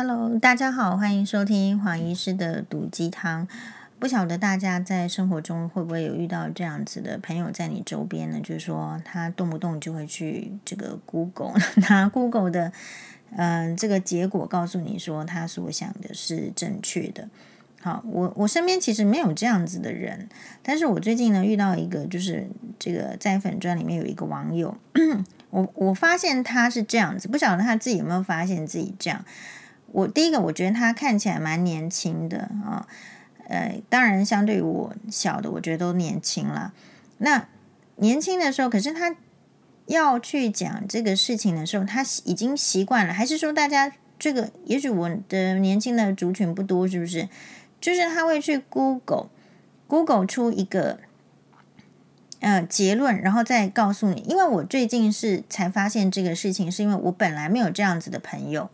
[0.00, 3.48] Hello，大家好，欢迎收听黄医师的毒鸡汤。
[3.98, 8.38] 不晓得大家在生活中会不会有遇到这样子的朋友在你周边呢？
[8.40, 11.52] 就是说他动不动就会去这个 Google
[11.90, 12.70] 拿 Google 的
[13.32, 17.28] 嗯、这个结果告诉你说他所想的是正确的。
[17.82, 20.28] 好，我我身边其实没有这样子的人，
[20.62, 24.78] 但是我最近呢遇到一个，就是这个在粉专里面有一个网友，
[25.50, 29.24] 我我发现他是这样子，不晓得他自己有没有发现自己这样。
[29.92, 32.86] 我第一个我觉得他看起来蛮年轻的啊。
[33.48, 36.74] 呃，当然，相对于我小的，我觉得都年轻了。
[37.16, 37.48] 那
[37.96, 39.16] 年轻的时候，可是他
[39.86, 47.26] 要去讲这个事情的时候，他已经习惯了，还是说大家这个，也许我的年轻的族群不多，是不是？
[47.80, 49.30] 就是他会去 Google
[49.86, 50.98] Google 出一个
[52.40, 54.20] 呃结论，然后再告诉你。
[54.28, 58.68] 因为我最近是才发现这个事情，是因为我本来没有这样子的朋友。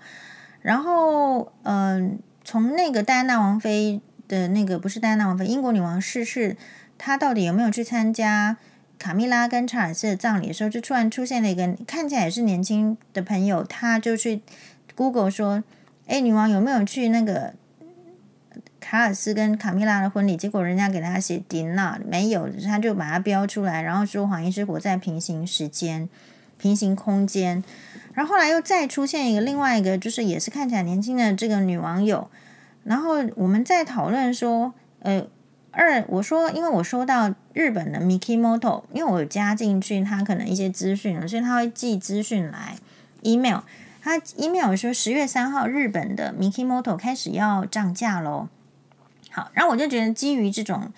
[0.64, 4.00] 然后，嗯、从那个戴安娜王妃。
[4.27, 6.56] 的那个不是戴安娜王妃，英国女王逝世，
[6.97, 8.56] 她到底有没有去参加
[8.98, 14.41] 卡蜜拉跟查尔斯的葬礼的时候，就突然出现了一个看起来也是年轻的朋友，他就去
[14.94, 15.62] Google 说
[16.08, 17.52] ：“哎，女王有没有去那个
[18.80, 26.08] 卡尔斯跟卡蜜拉的婚礼？”结果人家给他写 Dino 没有，他就把它标出来，然后说黄医师活在平行时间、
[26.58, 27.62] 平行空间。
[28.12, 32.28] 然后后来又再出现一个另外一个，就是也是看起来年轻的这个女网友。
[32.84, 35.27] 然后我们在讨论说，呃，
[35.72, 42.77] 二我说，因为我收到日本的 Mikimoto，因为我有加进去他可能一些资讯，所以他会寄资讯来
[43.22, 43.61] email。
[44.00, 48.48] 他 email 说十月三号日本的 Mikimoto 开始要涨价喽。
[49.30, 50.92] 好，然后我就觉得基于这种，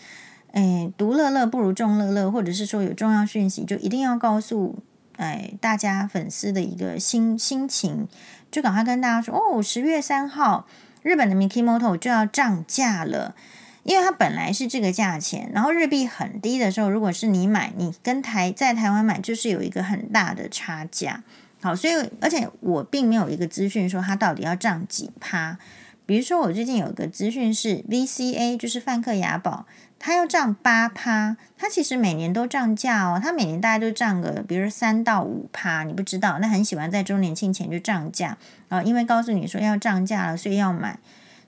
[0.53, 4.75] 哎，独乐乐不如众乐乐，或者是说有重要讯息就一定要告诉
[5.17, 8.07] 哎大家粉丝的一个心心情，
[8.51, 10.67] 就赶快跟大家说哦，十月三号。
[11.03, 13.37] 日本的 Mikimoto 就要涨价了，
[13.85, 21.23] 因为它本来是这个价钱，然后日币很低的时候，如果是你买，你跟台在台湾买，就是有一个很大的差价。
[21.61, 25.59] 好，所以而且我并没有一个资讯说它到底要涨几趴。
[26.05, 29.65] 比如说我最近有一个资讯是 VCA，就是梵克雅宝。
[29.99, 33.19] 它要涨八趴，它其实每年都涨价哦。
[33.21, 36.39] 它每年大概都涨个，比如三到五趴，你不知道。
[36.39, 38.37] 那很喜欢在周年庆前就涨价
[38.69, 40.99] 啊，因为告诉你说要涨价了，所以要买。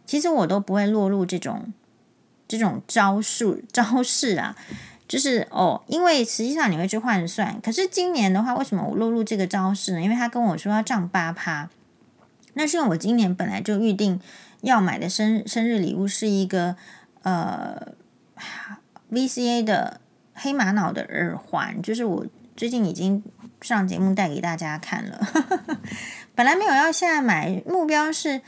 [0.07, 1.73] 其实我都不会落入这种
[2.49, 4.57] 这种招数招式啊，
[5.07, 7.61] 就是哦，因为实际上你会去换算。
[7.61, 10.01] 可是今年的话，为什么我落入这个招式呢？
[10.01, 11.69] 因为他跟我说要涨八趴，
[12.55, 14.19] 那是因为我今年本来就预定
[14.63, 16.75] 要买的生生日礼物是一个
[17.23, 17.93] 呃。
[19.11, 20.01] VCA 的
[20.35, 22.27] 黑玛瑙的耳环，就是我
[22.57, 23.23] 最近已经
[23.61, 25.21] 上节目带给大家看了。
[26.35, 28.43] 本来没有要现在买，目标是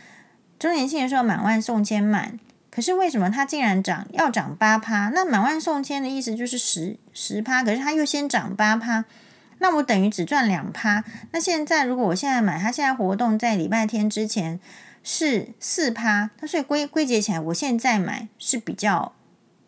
[0.59, 2.39] 周年庆的时候满万送千满。
[2.71, 5.09] 可是为什么它竟然涨要涨八趴？
[5.09, 9.05] 那满万送千的意思就是十十趴，可是它又先涨八趴，
[9.59, 11.03] 那我等于只赚两趴。
[11.33, 14.61] 那现在如果我现在买，它现在活动在礼拜天之前
[15.03, 19.13] 是四趴，那所以归归结起来，我现在买是比较。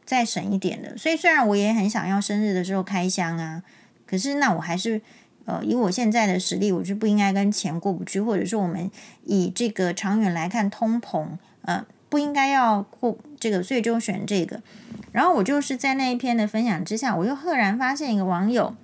[0.05, 3.63] 再省一点的，所以虽然我也很想要生日的时候开箱啊，
[4.07, 5.01] 可是那我还是
[5.45, 8.91] 呃，以我现在的实力，我就不应该跟钱过不去，或者说我们
[9.25, 11.27] 以这个长远来看通膨，
[11.63, 14.61] 呃，不应该要过这个，所以就选这个。
[15.13, 18.75] 然后我就是在那一篇的分享之下，我又赫然发现一个网友，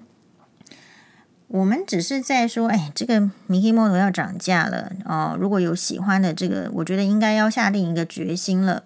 [1.46, 8.82] 我们只是在说，哎，这个 Mikimoto 要涨价了哦，如果有喜欢的这个，我觉得应该要下定一个决心了。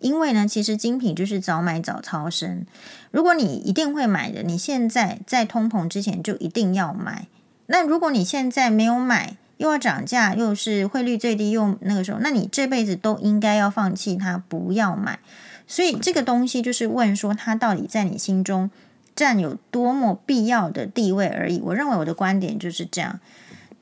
[0.00, 2.64] 因为呢，其实精品就是早买早超生。
[3.10, 7.26] 如果你一定会买的，你现在在通膨之前就一定要买。
[7.66, 15.18] 那如果你现在没有买，又要涨价，又是汇率最低，又那个时候，那你这辈子都应该要放弃它，不要买。
[15.66, 18.70] 所以这个东西就是问说，它到底在你心中
[19.16, 21.60] 占有多么必要的地位而已。
[21.60, 23.18] 我认为我的观点就是这样。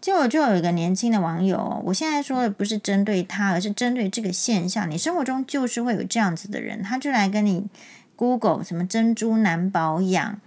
[0.01, 4.89] 结果就有一个年轻的网友，我现在说的不是针对他，而是针对这个现象。
[4.89, 7.67] 你生活中就是会有这样子的人，他就来跟你
[8.15, 10.39] Google 什么珍珠难保养，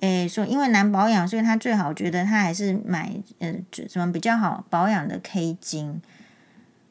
[0.00, 3.54] 诶，说因为难保养，所以他最好觉得他还是买呃
[3.88, 6.02] 什么比较好保养的 K 金。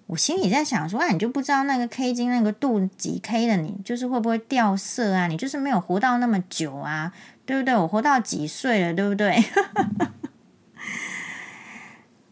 [0.08, 5.28] 我心里在想说，啊，你就不知道那个 K 金那个度几 K 的，你就是会不会掉色啊？
[5.28, 7.12] 你就是没有活到那么久啊，
[7.46, 7.76] 对不对？
[7.76, 9.38] 我活到几岁了，对不对？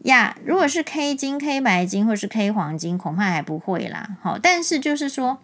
[0.06, 4.16] 呀，如果是 K 金、K 白金或是 K 黄金，恐怕还不会啦。
[4.22, 5.38] 好，但是就是说，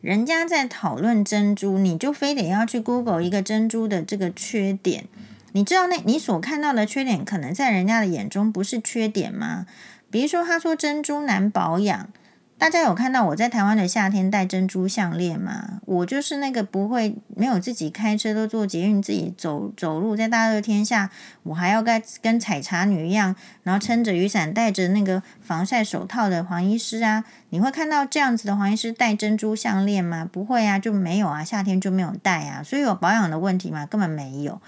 [0.00, 5.06] 人家在讨论珍珠，你就非得要去 Google 一个珍珠的这个缺点。
[5.52, 9.66] 你知道那你所看到的缺点，可能在人家的眼中不是缺点吗？
[10.10, 12.08] 比如说，他说珍珠难保养。
[12.58, 15.82] 大家有看到我在台湾的夏天戴珍珠项链吗？
[15.84, 21.10] 我就是那个不会没有自己开车都坐捷运自己走走路，在大热天下，
[21.42, 27.24] 我还要跟跟采茶女一样，然后撑着雨伞，戴着那个防晒手套的黄医师啊。
[27.50, 30.26] 你会看到这样子的黄医师戴珍珠项链吗？
[30.30, 33.84] 不会啊，就没有啊，夏天就没有戴啊，所以有保养的问题吗？
[33.84, 34.60] 根本没有。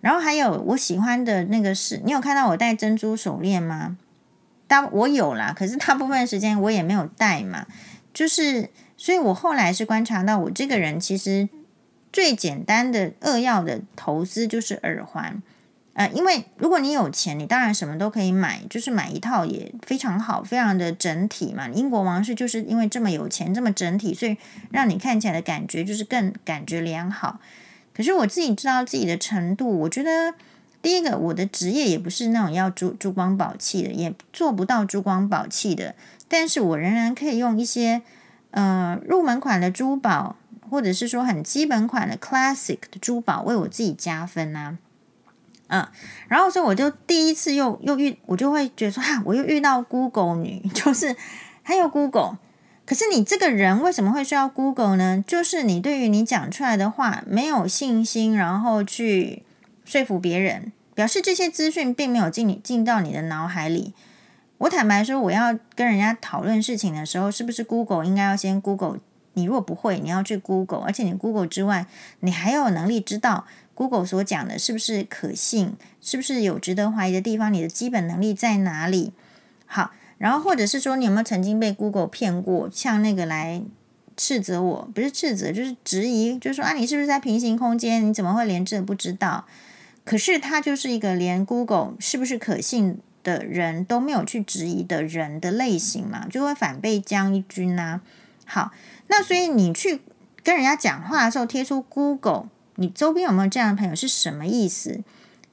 [0.00, 3.96] 然后还有我喜欢的那个是，你有看到我戴珍珠手链吗？
[4.72, 7.66] 大我有啦，可是大部分时间我也没有戴嘛，
[8.14, 11.46] 就是，所以我后来是观察到，我这个人其实
[12.10, 15.42] 最简单的扼要的投资就是耳环，
[15.92, 21.68] 呃，因为如果你有钱，你当然什么都可以买，就是买一套也非常好，非常的整体嘛。
[21.68, 24.38] 英国王室就是因为这么有钱，这么整体，所以
[24.70, 27.38] 让你看起来的感觉就是更感觉良好。
[27.92, 30.32] 可是我自己知道自己的程度，我觉得
[30.82, 35.94] 第一个，我的职业也不是那种要珠珠光宝气的，也做不到珠光宝气的。
[36.28, 38.02] 但是我仍然可以用一些
[38.50, 40.36] 呃入门款的珠宝，
[40.68, 44.78] 或者是说很基本款的 classic 的珠宝为我自己加分啊。
[45.68, 45.86] 嗯，
[46.28, 51.16] 然后所以我就第一次又又遇，我就会觉得说哈，我又遇到 Google 女，就是
[51.62, 52.38] 还有 Google。
[52.84, 55.24] 可是你这个人为什么会需要 Google 呢？
[55.26, 59.44] 就是你对于你讲出来的话没有信心，然后去
[59.84, 63.94] 说服别人，表示这些资讯并没有进你进到你的脑海里。
[64.58, 69.00] 我坦白说，我要跟人家讨论事情的时候，是不是 Google 应该要先 Google？
[69.34, 71.86] 你如果不会，你要去 Google，而且你 Google 之外，
[72.20, 79.12] 你还有能力知道 Google 所讲的是不是可信，是不是有值得怀疑的地方，你的基本能力在哪里？
[79.66, 79.92] 好。
[80.18, 82.70] 然后，或者是说，你有没有曾经被 Google 骗过？
[82.72, 83.60] 像那个来
[84.16, 88.08] 斥责我，不是斥责，就是质疑，就是说啊，你是不是在平行空间？
[88.08, 89.44] 你怎么会连这不知道？
[90.04, 98.00] 可是他就是一个连 Google 是不是可信的人都没有去质疑的人的类型嘛，就会反被将一军呐、
[98.44, 98.72] 好，
[99.08, 100.00] 那所以你去
[100.42, 103.94] 跟人家讲话的时候贴出 Google，你周边有没有这样的朋友？
[103.94, 105.02] 是什么意思？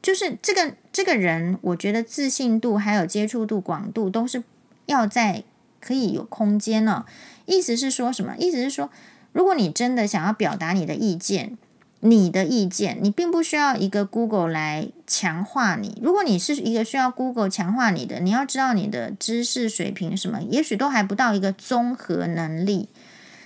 [0.01, 4.43] 就是这个这个人，我觉得自信度还有接触度广度都是。
[4.85, 5.43] 要在
[5.79, 7.05] 可以有空间呢、
[7.45, 8.35] 意思是说什么？
[8.39, 8.89] 意思是说，
[9.33, 11.59] 如果你真的想要表达你的意见，
[12.01, 15.99] 你的意见，你并不需要一个 Google 来强化你。
[16.01, 22.89] 如果你是一个需要 Google 强化你的，你要知道你的知识水平什么，也许都还不到一个综合能力。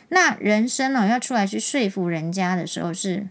[0.10, 3.28] 那人生呢、哦，要出来去说服人家的时候是。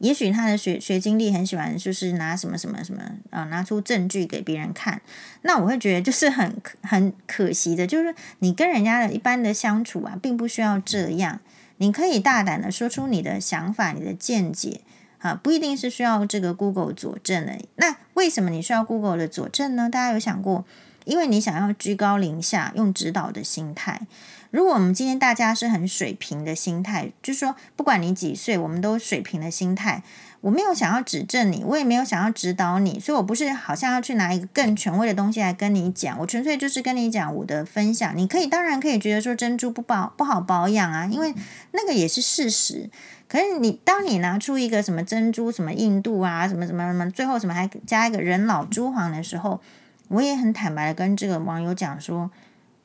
[0.00, 5.02] 也许他的学学经历很喜欢，就是拿什么什么什么啊，拿出证据给别人看。
[5.42, 11.40] 那我会觉得就是很很可惜的，就是你跟人家的一般的相处啊，并不需要这样。
[11.80, 14.82] 你可以大胆的说出你的想法、你的见解
[15.18, 17.58] 啊，不一定是需要这个 Google 佐证的。
[17.76, 19.88] 那为什么你需要 Google 的佐证呢？
[19.88, 20.66] 大家有想过？
[21.06, 24.02] 因为你想要居高临下，用指导的心态。
[24.50, 30.02] 如果我们今天大家是很水平的心态，就是说，不管你几岁，我们都水平的心态。
[30.40, 36.18] 我没有想要指正你，我也没有想要指导你，所以我不是好像要去拿一个更权威的东西来跟你讲。
[36.18, 38.16] 我纯粹就是跟你讲我的分享。
[38.16, 41.34] 你可以当然可以觉得说珍珠不保不好保养啊，因为
[41.72, 42.88] 那个也是事实。
[43.28, 49.60] 可是你当你拿出一个什么珍珠什么硬度啊，什么什么什么，最后什么还加一个人老珠黄的时候，
[50.08, 52.30] 我也很坦白的跟这个网友讲说。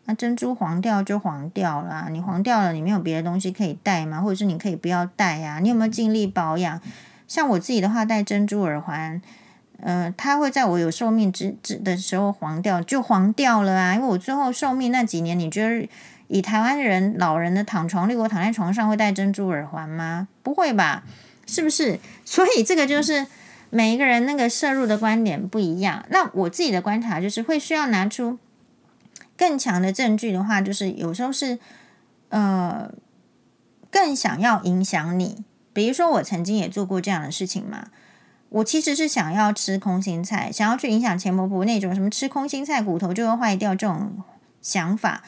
[0.08, 4.22] 那珍珠黄掉就黄掉了啊，你黄掉了，你没有别的东西可以戴吗？
[4.22, 5.58] 或者是你可以不要戴呀？
[5.60, 6.80] 你有没有尽力保养？
[7.28, 9.22] 像我自己的话，戴珍珠耳环，
[9.82, 13.96] 呃，它会在我有寿命之之的时候黄掉，就黄掉了啊。
[13.96, 15.90] 因为我最后寿命那几年，你觉得
[16.28, 20.28] 以台湾人老人的躺床率，我躺在床上会戴珍珠耳环吗？
[20.44, 21.04] 不会吧？
[21.46, 22.00] 是不是？
[22.26, 23.28] 所以这个就是
[23.70, 26.06] 每一个人那个摄入的观点不一样。
[26.10, 28.38] 那我自己的观察就是会需要拿出。
[29.38, 31.60] 更强的证据的话，就是有时候是，
[32.30, 32.90] 呃，
[33.92, 35.44] 更想要影响你。
[35.76, 37.90] 比如说，我曾经也做过这样的事情嘛。
[38.50, 44.24] 我其实是想要吃空心菜，想要去影响钱婆婆那种什么吃空心菜骨头就会坏掉这种
[44.62, 45.22] 想法。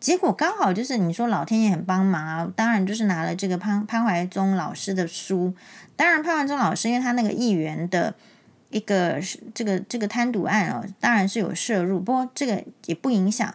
[0.00, 5.54] 结果刚好就是你说老天爷很帮忙啊，当然就是拿了这个潘潘怀宗老师的书。
[5.96, 8.14] 当然潘怀宗老师因为他那个议员的。
[8.72, 9.20] 一个
[9.52, 13.54] 这个这个贪渎案哦，当然是有涉入，不过这个也不影响，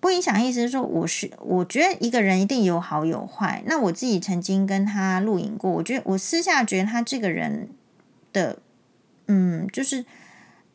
[0.00, 0.42] 不影响。
[0.42, 3.62] 意思是说，我是我觉得一个人一定有好有坏。
[3.66, 7.68] 那我自己曾经跟他录影过，我觉得我私下觉得他这个人
[8.32, 8.58] 的，
[9.26, 10.04] 嗯，就是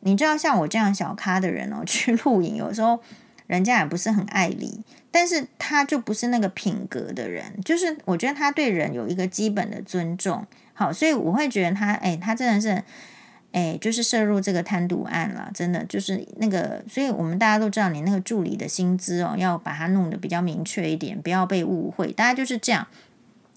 [0.00, 3.00] 你知道，像我这样小咖的人哦， 去录影，有时候
[3.46, 10.46] 人家也不是很爱理，但是他就不是那个品格的人，就是我觉得他对人有一个基本的尊重。
[10.74, 12.82] 好，所以我会觉得他，哎，他真的是。
[13.52, 22.86] 哎，就是涉入这个贪渎案了，真的就是那个，所以我们大家都知道，你那个助理的薪资哦，要把它弄得比较明确一点，不要被误会，大家就是这样。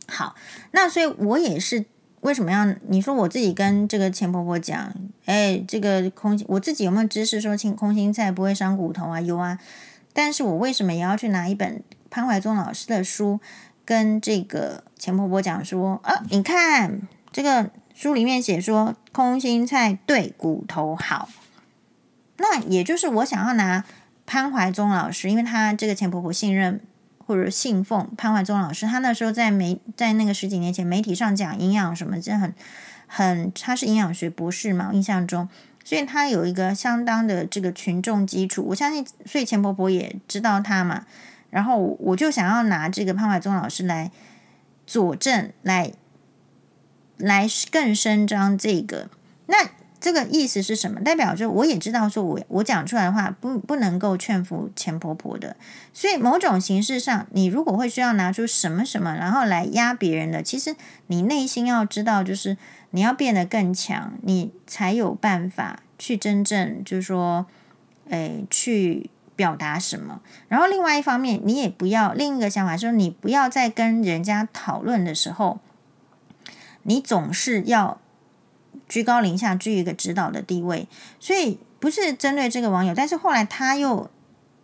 [0.08, 0.36] 好，
[0.72, 1.86] 那所以我也是
[2.20, 9.22] 为什么要你说我自己跟这个钱婆婆讲，哎，这个空，我自己有没有知识说清空心菜不会伤骨头啊？
[9.22, 9.58] 有啊，
[10.12, 13.40] 但是我为什么也要去拿一本潘怀宗老师的书，
[13.86, 17.00] 跟这个钱婆婆讲说，啊，你看
[17.32, 17.72] 这个。
[17.96, 21.30] 书里面写说空心菜对骨头好，
[22.38, 23.86] 那也就是我想要拿
[24.25, 26.82] 潘怀宗老师，因为他这个钱婆婆信任
[27.25, 32.54] 或者信奉潘怀宗老师，他那时候在媒在那个十几年前媒体上讲营养什么，这很
[33.08, 35.48] 很他是营养学博士嘛，印象中，
[35.86, 41.06] 所以他有一个相当的这个群众基础，我相信，所以钱婆婆也知道他嘛，
[41.50, 44.12] 然后我就想要拿这个潘怀宗老师来
[44.86, 45.94] 佐证来。
[47.17, 49.10] 来更伸张这个，
[49.48, 49.69] 那
[50.00, 51.00] 这个意思是什么？
[51.01, 55.55] 代表说我也知道，说我我讲出来的话不不能够劝服钱婆婆的，
[55.93, 60.75] 所以某种形式上，你如果会需要拿出什么什么，然后来压别人的，其实
[61.07, 62.55] 你内心要知道，就是
[62.91, 67.48] 你要变得更强，你才有办法去真正就是说，
[68.10, 70.22] 诶，去表达什么。
[70.50, 75.60] 然后另外一方面，你也不要另一个想法，说你不要在跟人家讨论的时候。
[76.88, 78.00] 你总是要
[78.88, 80.88] 居高临下，居一个指导的地位，
[81.20, 84.10] 所以不是针对这个网友，但是后来他又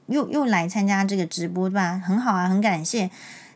[0.06, 2.00] 又又来参加这个直播，对吧？
[2.06, 3.10] 很好啊，很感谢。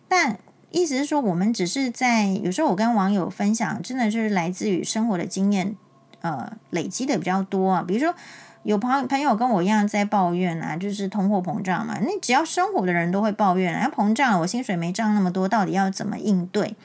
[0.07, 0.39] 但
[0.71, 5.75] 意思是说，我们只是在有时候我跟网友分享，真的就是来自于生活的经验，
[6.21, 7.83] 呃，累积的比较多啊。
[7.87, 8.15] 比如说
[8.63, 16.75] 有朋友朋友跟我一样在抱怨啊，就是通货膨胀嘛，那只要生活的人都会抱怨啊，要膨胀了，我薪水没涨那么多，到底要怎么应对？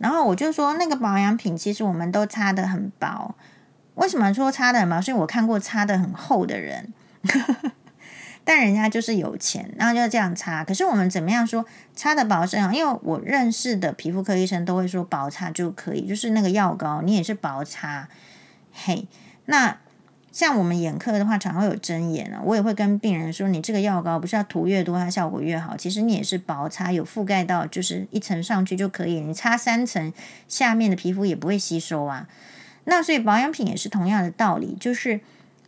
[0.00, 3.36] 然后我就说，那个保养品其实我们都擦得很薄。
[3.94, 5.00] 为什么说擦的很薄？
[5.00, 6.92] 是因为我看过擦的很厚的人，
[8.42, 10.64] 但人家就是有钱，然后就这样擦。
[10.64, 11.64] 可是我们怎么样说
[11.94, 12.72] 擦的薄是好？
[12.72, 18.08] 因为我认识的皮肤科医生都会说薄擦就可以，就是那个药膏你也是薄擦。
[18.72, 19.06] 嘿，
[19.44, 19.76] 那。
[20.40, 25.76] 像我们眼科的话，常会有针眼啊，我也会跟病人说，你这个药膏不是要涂越多，它效果越好。
[25.76, 29.20] 其实你也是薄擦，有覆盖到，就是一层上去就可以。
[29.20, 30.10] 你擦三层，
[30.48, 32.26] 下面的皮肤也不会吸收啊。
[32.84, 35.20] 那所以保养品也是同样的道理，就是，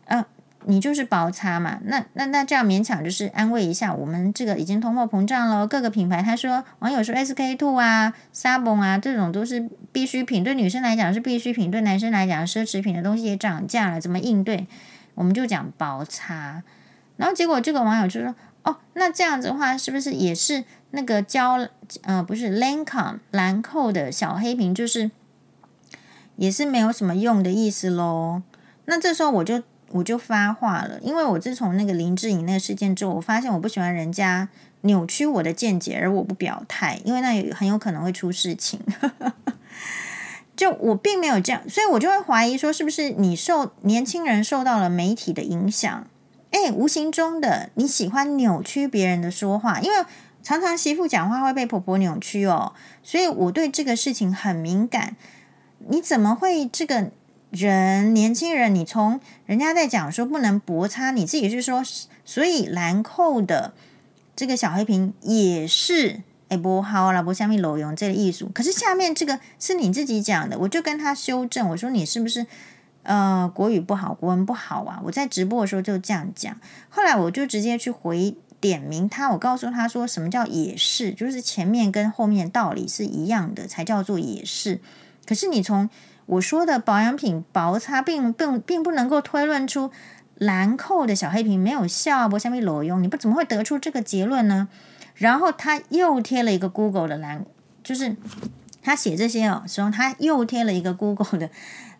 [0.07, 0.25] 嗯。
[0.66, 5.66] 你就是薄擦嘛，那那那这样勉强就是安慰一下我们这个已经通货膨胀了。
[5.66, 14.66] 各个品牌他说，网友说 SK two 啊、Sabon 啊这种都是必需品，对女生来讲是必需品，对男生来讲奢侈品的东西也涨价了，怎么应对？
[15.14, 16.62] 我们就讲薄擦。
[17.16, 21.69] 然后结果这个网友就说，哦，那这样子的话是不是也是那个娇
[22.02, 25.11] 呃不是 Lancome 兰蔻的小黑瓶，就是
[26.37, 28.42] 也是没有什么用的意思喽？
[28.85, 29.62] 那这时候我就。
[29.93, 34.49] 我就发话了，因为我自从那个林志颖那个事件之后，我发现我不喜欢人家
[34.83, 38.81] 扭曲我的见解，而我不表态，因为那有很有可能会出事情。
[40.57, 46.07] 就我并没有这样，所以我就会怀疑说，是不是你受年轻人受到了媒体的影响？
[46.51, 50.05] 诶，无形中的你喜欢扭曲别人的说话，因为
[50.43, 52.73] 常常媳妇讲话会被婆婆扭曲哦，
[53.03, 55.17] 所以我对这个事情很敏感。
[55.89, 57.11] 你怎么会这个？
[57.53, 61.83] 人年轻人，你从人家在讲说不能薄擦，你自己是说，
[62.25, 63.75] 所以兰蔻的
[64.35, 68.51] 这个小黑瓶也是哎不好了，不下面裸用这个艺术。
[68.55, 72.47] 可是下面这个是你自己讲的，我就跟他修正，我说你是不是
[73.03, 75.03] 呃国语不好，国文不好啊？
[75.05, 84.81] 我在直播的时候就这样讲，后来我就直接去回点名他，我告诉他说什么叫也是，就是前面跟后面道理是一样的，才叫做也是。
[85.27, 85.91] 可是你从
[86.33, 89.91] 我说的保养品薄擦并并并不能够推论出
[90.37, 94.69] 兰蔻的小黑瓶没有效，不下面裸用，你不怎么会得出这个结论呢？
[95.15, 97.45] 然后他又贴了一个 Google 的蓝，
[97.85, 98.17] 就是
[98.83, 101.51] 他写这些哦时候，他又贴了一个 Google 的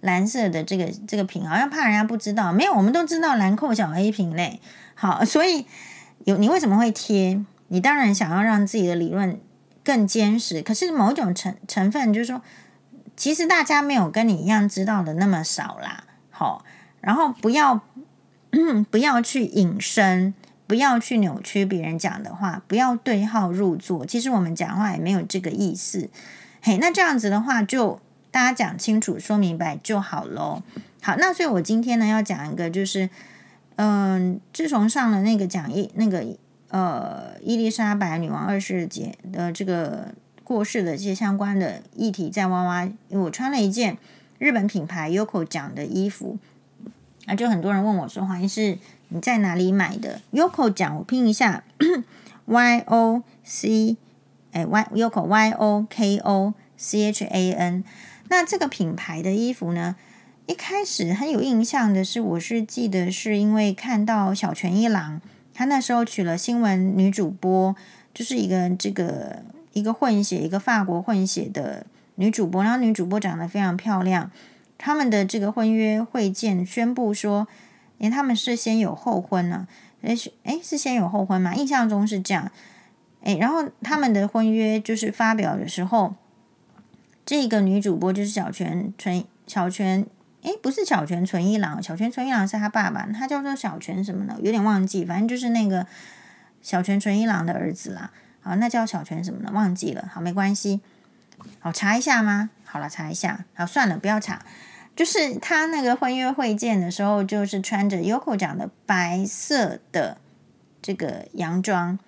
[0.01, 2.53] 蓝色的这个这个瓶，好像怕人家不知道。
[2.53, 4.61] 没有，我们都知道兰蔻小黑瓶嘞。
[4.95, 5.67] 好，所以
[6.25, 7.45] 有你为什么会贴？
[7.69, 9.39] 你当然想要让自己的理论
[9.85, 12.41] 更坚实，可是某种成成分就是说。
[13.15, 16.65] 其实大家没有跟你一样知道的那么少啦，好，
[17.01, 17.81] 然后不要
[18.91, 20.35] 不要去引申，
[20.67, 24.05] 不要去扭曲别人讲的话，不要对号入座。
[24.07, 26.09] 其实我们讲话也没有这个意思，
[26.63, 28.01] 嘿，那这样子的话就
[28.31, 30.63] 大家讲清楚、说明白就好喽。
[31.03, 33.09] 好，那所以我今天呢要讲一个，就是
[33.77, 36.25] 嗯、自从上了那个讲义，那个
[36.71, 40.15] 呃伊丽莎白女王二世节的这个。
[40.53, 43.97] 过世的这些相关的议题在挖挖，因为我穿了一件
[44.39, 46.37] 日本品牌 Yoko 讲的衣服，
[47.25, 48.77] 啊，就很多人问我说：“黄医师，
[49.09, 51.65] 你在哪里买的？”Yoko 讲，我拼一下
[52.45, 53.97] ，Y O C，
[54.53, 57.85] 哎，Y Yoko Y O K O C H A N。
[58.29, 59.97] 那这个品牌的衣服呢，
[60.45, 65.23] 一开始很有印象的是，我是记得是因为看到小泉一郎，
[65.55, 67.75] 他那时候娶了新闻女主播，
[68.13, 71.87] 就是一个这个一个混血，一个法国混血的
[72.17, 74.31] 女主播，然后女主播长得非常漂亮。
[74.79, 77.47] 他们的这个婚约会见宣布说，
[77.99, 79.67] 诶，他们是先有后婚呢？
[80.03, 81.55] 诶，诶，是先有后婚吗？
[81.55, 82.51] 印象中是这样。
[83.23, 86.15] 诶，然后他们的婚约就是发表的时候，
[87.25, 90.05] 这个女主播就是小泉纯小泉。
[90.43, 94.37] 诶，不是小泉纯一郎，小泉纯一郎是他爸爸，他叫做小泉什么呢？
[94.43, 95.87] 有点忘记，反正就是那个
[96.61, 98.11] 小泉纯一郎的儿子啦。
[98.43, 99.51] 好，那叫小泉什么呢？
[99.53, 100.09] 忘记了。
[100.13, 100.81] 好，没关系。
[101.59, 102.51] 好，查一下吗？
[102.65, 103.45] 好了，查一下。
[103.55, 104.45] 好，算了，不要查。
[104.95, 110.19] 就是他那个婚约会见的时候，就是穿着 Yoko 讲的白色的
[110.83, 111.99] 这个洋装，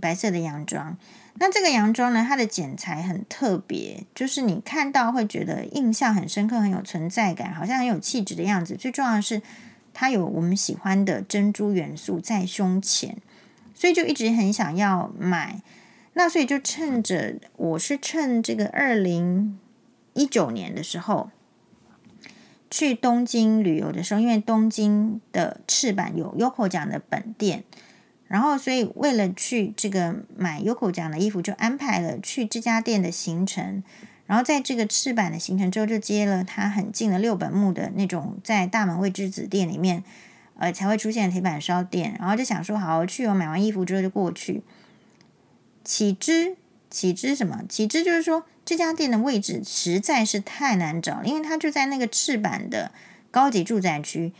[0.00, 0.96] 白色的洋装。
[1.34, 8.76] 那这个洋装呢，它的剪裁很特别，就是你看到会觉得印象很深刻，很有存在感，好像很有气质的样子。
[8.76, 9.40] 最重要的是，
[9.94, 13.16] 它有我们喜欢的珍珠元素在胸前，
[13.74, 15.62] 所以就一直很想要买。
[16.14, 19.58] 那所以就趁着我是趁这个二零
[20.12, 21.30] 一九年的时候
[22.70, 27.64] 去东京旅游的时候，因为东京的赤坂有 Yoko 讲的本店。
[28.28, 33.82] 然后，所以为了去这个买 Yoko 讲的衣服，就安排了去这家店的行程。
[34.26, 40.04] 然后在这个赤坂的行程之后，就接了他很近的六本木的那种在大门未知子店里面，
[40.56, 42.14] 呃，才会出现的铁板烧店。
[42.20, 44.62] 然后就想说，好好去哦，买完衣服之后就过去。
[45.90, 46.56] 岂知，
[46.88, 47.64] 岂知什么？
[47.68, 52.92] 岂知就是说这家店的位置实在是太难找了，因为它就在那个赤坂的
[53.32, 54.32] 高级住宅区。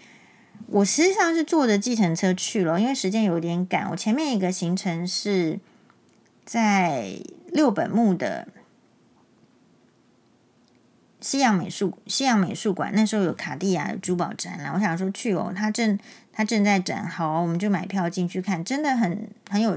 [0.69, 3.90] 我实际上是坐着计程车去了，因为时间有点赶。
[3.90, 5.59] 我前面一个行程是
[6.45, 7.16] 在
[7.49, 8.47] 六本木的
[11.21, 15.99] 西洋美术西洋美术馆，那时候有卡地亚的珠宝展览，我想说去哦，他正
[16.32, 19.76] 他正在展，好，我们就买票进去看，真的很很有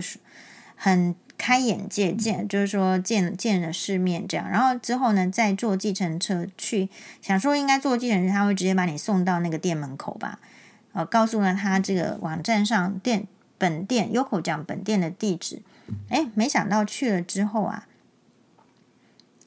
[0.76, 4.50] 很开眼界，见就是说见见了世面这样。
[4.50, 6.88] 然后之后呢，再坐计程车去，
[7.22, 10.40] 想说应该坐计程车，他会直接把你送到那个店门口吧。
[10.94, 13.28] 呃，告诉了他这个网站上店
[13.58, 15.62] 本店 Yoko 讲本店的地址，
[16.08, 17.88] 哎，没想到去了之后啊，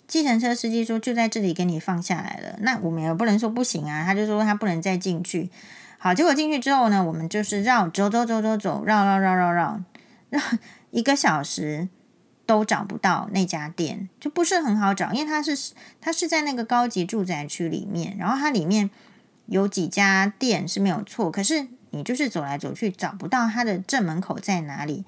[0.06, 2.58] 计程车司机说就在这里给你放下来了。
[2.60, 5.48] 那我们也不能说不行啊，他就说他不能再进去。
[5.96, 9.80] 好，结果进去之后呢，我们就是绕走走走走走，绕绕绕绕绕
[10.28, 10.40] 绕
[10.90, 11.88] 一个小时
[12.44, 18.90] 都找不到那家店，就不是很好找，因为它是它是在那个高级住宅区里面，然后它里面。
[19.48, 25.04] 有几家店是没有错，可是你就是走来走去找不到它的正门口在哪里。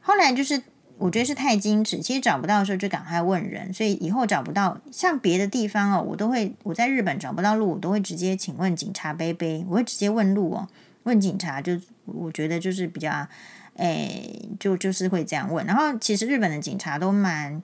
[0.00, 0.60] 后来就是
[0.98, 10.68] 我觉得是太矜持，其实找不到的时候就赶快问人，所以以后找不到像别的地方哦，我都会我在日本找不到路，我都会直接请问警察杯杯，我会直接问路哦，
[11.04, 13.28] 问警察就我觉得就是比较
[13.76, 15.64] 诶，就就是会这样问。
[15.66, 17.62] 然后其实日本的警察都蛮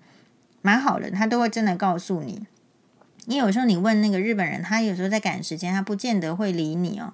[0.62, 2.46] 蛮好的，他都会真的告诉你。
[3.26, 7.12] 你有时候你问那个日本人，他有时候在赶时间，他不见得会理你哦。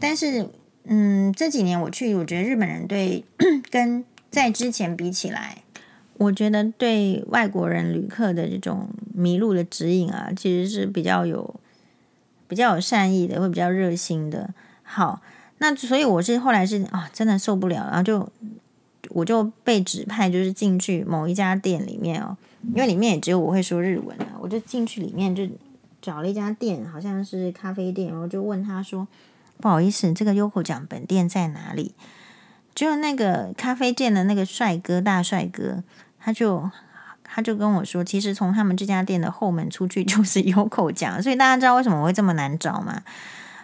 [0.00, 0.48] 但是，
[0.84, 3.22] 嗯，这几年我去，我觉得日本人对
[3.70, 5.58] 跟在之前比起来，
[6.14, 11.54] 我觉得对外国人旅客的这种迷路的指引啊，其实是比较有
[12.48, 14.54] 比较有善意的，会比较热心的。
[14.82, 15.20] 好，
[15.62, 18.28] 那所以我是后来是啊，真的受不了，然后就
[19.10, 22.36] 我就被指派就是进去某一家店里面哦。
[22.74, 25.48] 因为里面也只有我会说日文啊，我就进去里面就
[26.00, 29.06] 找了一家店，好像是咖啡店，然后就问他说
[29.62, 31.94] ：“不好意思，这个 Yoko 讲本店在哪里？”
[32.74, 35.84] 就那个咖啡店的那个帅哥，大帅哥，
[36.18, 36.68] 他就
[37.22, 43.02] 他就跟我说：“其实从他们这家店的后门出去就是 Yoko 讲，所以大家知道为什么我会这么难找吗？”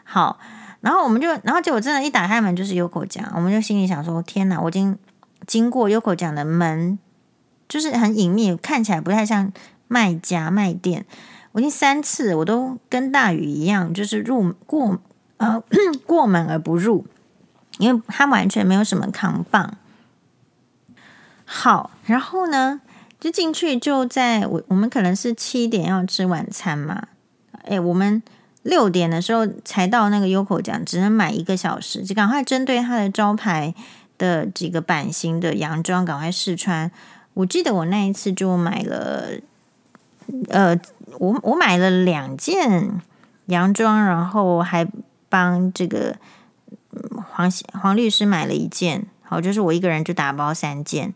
[0.03, 0.39] 好，
[0.81, 4.97] 然后我们就，然后结果真的，一打开门就是 Yoko 讲，我们就心里想说：“天哪，我已经
[5.47, 6.99] 经过 Yoko 讲的门。”
[7.69, 9.53] 就是很隐秘，看起来不太像
[9.89, 11.05] 卖家卖店。
[11.53, 14.99] 我已经三次，我都跟大宇一样，就是入过
[15.37, 15.63] 呃
[16.07, 17.05] 过门而不入，
[17.77, 19.77] 因为他完全没有什么扛棒。
[21.45, 22.81] 好，然后呢，
[23.21, 27.09] 就进去，就在我我们可能是七点要吃晚餐嘛，
[27.65, 28.23] 诶，我们
[28.69, 33.75] 六点的时候才到那个 Yoko 讲，只能买一个小时，就赶快针对他的招牌
[34.19, 36.91] 的几个版型的洋装赶快试穿。
[37.33, 39.31] 我记得我那一次就买了，
[40.51, 40.79] 呃，
[41.19, 43.01] 我我买了两件
[43.47, 44.87] 洋装，然后还
[45.29, 46.17] 帮这个
[47.33, 51.15] 黄黄律师买了一件，好，就是我一个人就打包三件。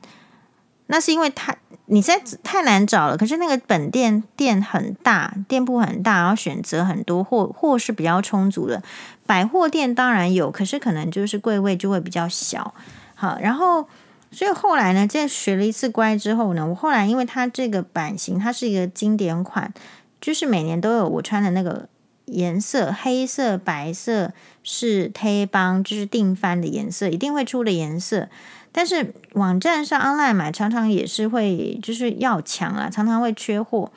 [0.86, 8.82] 那是因为它你在太难找了，可是那个本店店很大，店铺很大，然后选择很多，货货是比较充足的。
[9.26, 12.74] 百货店当然有，可是可能就是柜位就会比较小。
[13.14, 13.86] 好，然后
[14.30, 19.72] 所以后来呢，在学了一次乖之后呢，我后来因为它这个版型，它是一个经典款，
[20.20, 21.88] 就是每年都有我穿的那个
[22.26, 28.28] 颜色，黑色、白色是黑帮，就是定番的颜色，一定会出的颜色。
[28.72, 33.92] 但是网站上 online 买常常也是会就是要抢啊，常常会缺货。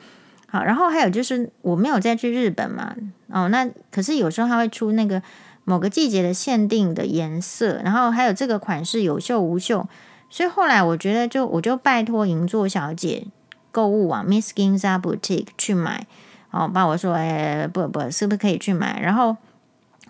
[0.48, 2.94] 好，然后还有就是我没有再去日本嘛，
[3.28, 5.20] 哦，那可是有时候它会出那个
[5.64, 9.88] 某个季节的限定的颜色，然后还有这个款式有袖无袖，
[10.30, 13.26] 所以后来我觉得就我就拜托银座小姐
[13.72, 16.06] 购物网 Miss Ginza Boutique 去买，
[16.50, 19.36] 哦，爸我说哎不不是不是可以去买，然后。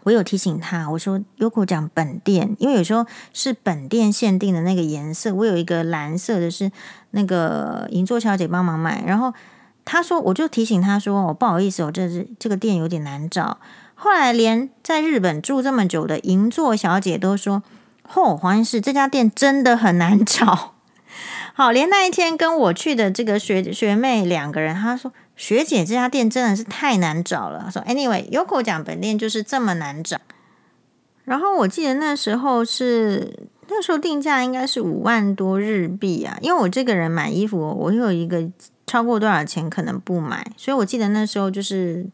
[0.06, 5.34] 我有提醒他，我说 Yoko 讲本店，因为有时候是本店限定的那个颜色。
[5.34, 6.70] 我有一个蓝色的，是
[7.10, 9.02] 那个银座小姐帮忙买。
[9.04, 9.34] 然后
[9.84, 13.58] 他说，我就提醒他说，我不好意思，我这是这个店有点难找。
[13.96, 17.64] 后来连在日本住这么久的银座小姐都说，
[18.08, 20.74] 嚯，黄医师这家店真的很难 找。
[21.52, 25.12] 好，连那一天跟我去的这个学学妹两个人，她说。
[25.36, 27.70] 学姐，这家店真的是太难找了。
[27.70, 30.18] 说，Anyway，Yoko 讲本店就是这么难找。
[31.24, 38.48] 然后我记得那时候是那时候定价应该是五万多日币啊，因为我这个人买衣服，我有一个
[38.86, 42.06] 超过多少钱可能不买，所以我记得那时候就是。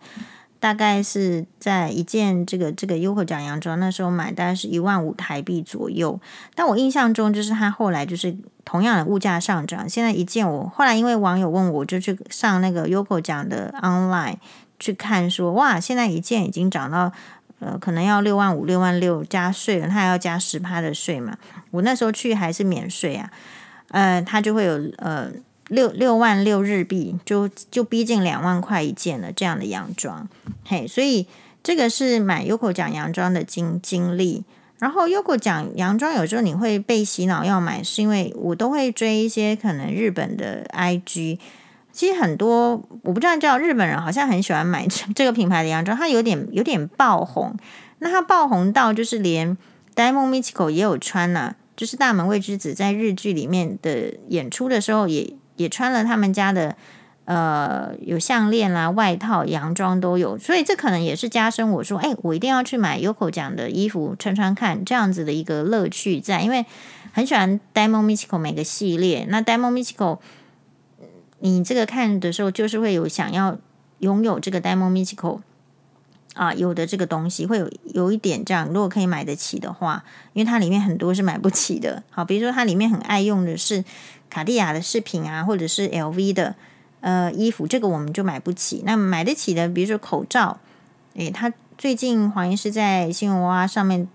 [0.63, 6.21] 大概是在一件这个这个 Yoko 讲洋装，那时候买大概是一万五台币左右。
[6.55, 9.89] 但我印象中就是它后来就是同样的物价上涨。
[9.89, 14.37] 现在一件我后来因为网友问我，我就去上那个 Yoko 讲的 online
[14.79, 17.11] 去看说，说哇，现在一件已经涨到
[17.59, 21.37] 呃可能要六万五、六万六加税了，它还要加十趴的税嘛。
[21.73, 23.33] 我那时候去还是免税啊，
[23.89, 25.33] 呃，它就会有呃。
[25.73, 29.33] 六六万六日币，就就逼近两万块一件了。
[29.33, 30.29] 这样的洋装，
[30.67, 31.27] 嘿，所以
[31.63, 34.45] 这个是买 Yoko 讲洋装的经经历。
[34.79, 41.39] 然后 Yoko 讲洋装，有时候你会被洗脑要买，是因为我都会追一些可能日本的 IG。
[41.91, 47.57] 其实很多我不知道，叫日本人好像很喜欢买这个品牌的洋装，它有点有点爆红。
[48.01, 49.57] 那它爆红到就是连
[49.97, 55.33] Diamond Michiko 也有穿了，就是大门未知子在日剧里面的演出的时候也。
[55.63, 56.77] 也穿了他们家的，
[57.25, 66.67] 呃，有项链啦、外套、洋装都有，所以这可能也是加深我说，哎，我一定要去买 Yoko 讲的衣服穿穿看，这样子的一个乐趣在，因为
[67.13, 69.25] 很喜欢 Diamond Michiko 每个系列。
[69.29, 70.19] 那 Diamond Michiko，
[71.39, 73.57] 你这个看的时候，就是会有想要
[74.01, 75.41] 拥有这个 Diamond Michiko
[76.35, 82.03] 啊，有的这个东西会有有一点这样，如果可以买得起的话，因为它里面很多是买不起的。
[82.11, 83.85] 好，比如说它里面很爱用的是。
[84.33, 86.55] 卡地亚的饰品啊，或者是 LV 的
[87.03, 88.83] 呃衣服，这个我们就买不起。
[88.87, 90.59] 那买得起的，比如说口罩，
[91.17, 94.09] 诶，他最近黄医师在新闻娃娃上面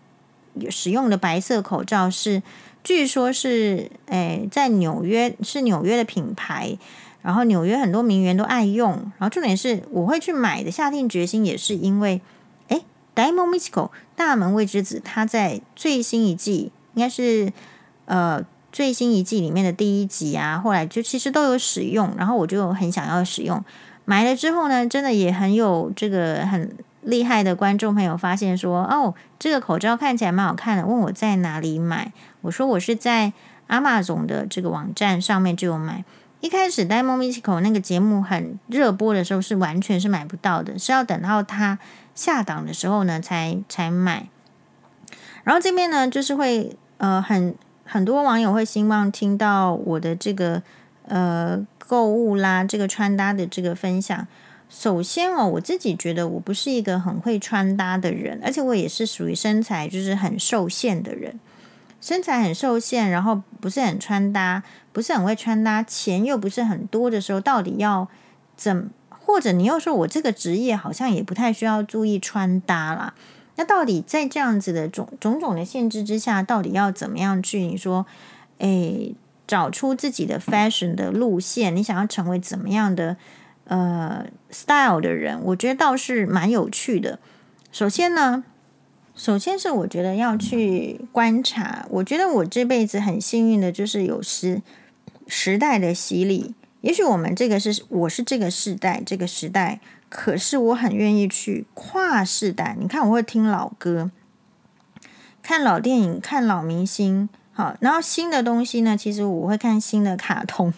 [0.71, 2.41] 使用的白色口罩是，
[2.83, 6.75] 据说是诶在纽约是纽约的品牌，
[7.21, 8.91] 然后纽约很多名媛都爱用。
[9.17, 12.21] 然后重点是我会去买的，下定决心也是因为，
[12.67, 12.83] 诶
[13.15, 17.51] ，Dymo Michiko 大门未知子，他在最新一季应该是
[18.05, 18.45] 呃。
[18.69, 23.63] 最新一季里面的第一集啊，后来就其实都有使用，然后我就很想要使用。
[24.05, 32.11] 买了之后呢，真的也很有这个很厉害的观众朋友发现说，哦，这个口罩看起来蛮好看的，问我在哪里买。
[32.41, 33.33] 我说我是在
[33.67, 36.03] 阿玛总的这个网站上面就有买。
[36.41, 41.79] 一开始 Die Mom Disco 那个节目很热播的时候，是完全是买不到的，是要等到它
[42.15, 44.27] 下档的时候呢才才买。
[45.43, 47.55] 然后这边呢，就是会呃很。
[47.89, 50.61] 很多网友会希望听到我的这个
[51.07, 54.27] 呃购物啦，这个穿搭的这个分享。
[54.69, 61.39] 首先哦，我自己觉得我不是一个很会穿搭的人，而且我也是属于身材就是很受限的人，
[61.99, 68.07] 身材很受限，然后不是很穿搭，不是很会穿搭，钱又不是很多的时候，到底要
[68.55, 68.89] 怎？
[69.09, 73.13] 或者你又说我这个职业好像也不太需要注意穿搭啦。
[73.57, 77.59] 那到底在这样子的种种种的限制之下，到底要怎么样去？
[77.61, 78.05] 你说，
[78.59, 79.13] 诶，
[79.45, 83.17] 找出自己的 fashion 的路线，你想要成为怎么样的
[83.65, 85.41] 呃 style 的人？
[85.43, 87.19] 我觉得倒是蛮有趣的。
[87.71, 88.45] 首先呢，
[89.17, 91.87] 首先是我觉得要去观察。
[91.89, 94.61] 我觉得我这辈子很幸运的，就是有时
[95.25, 96.53] 时代的洗礼。
[96.81, 102.77] 也许我们这个是我是这个世代这个时代，可是我很愿意去跨世代。
[102.79, 104.11] 你看，我会听老歌，
[105.41, 110.71] 看老电影，看老明星，好，然后新的东西呢，其实我会看新的卡通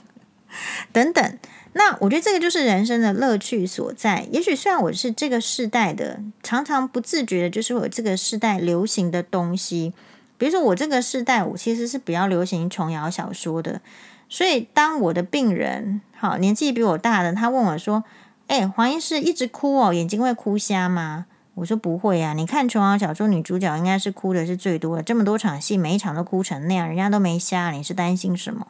[0.94, 1.38] 等等。
[1.74, 4.28] 那我觉得这个就是人生的乐趣所在。
[4.32, 9.94] 也许虽然我是这个世代的，常常不自觉的，就是我这个世代流行的东西。
[10.40, 13.82] 比如说我这个世代，我其实是比较流行琼瑶小说的。
[14.28, 18.04] 所以当我的病人，好，年纪比我大的，他问我说
[18.48, 28.68] ：“哎，黄医师一直哭哦，眼睛会哭瞎吗？”我说：“不会啊，你看琼瑶小说女主角应该是哭的是最多的，这么多场戏，每一场都哭成那样，人家都没瞎，你是担心什么？”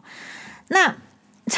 [0.67, 0.95] 那。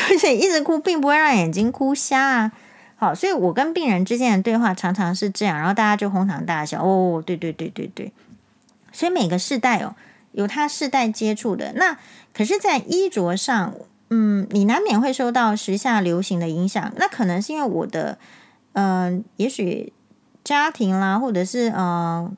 [0.10, 2.52] 而且 一直哭并不会让眼睛哭瞎啊。
[2.96, 6.84] 好，所以我跟病人之间的对话常常是这样，然后大家就哄堂大笑。
[6.84, 8.12] 哦，对对对对对。
[8.92, 9.96] 所以每个世代哦，
[10.34, 11.74] 有他世代接触的。
[11.76, 11.98] 那
[12.34, 13.74] 可是，在衣着上，
[14.10, 16.92] 嗯，你难免会受到时下流行的影响。
[16.98, 18.20] 那可能是因为我的，
[18.74, 19.92] 嗯、也许
[20.44, 22.32] 家庭啦，或者是呃，